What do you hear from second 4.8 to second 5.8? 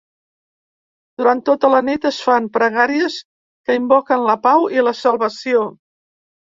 i la salvació.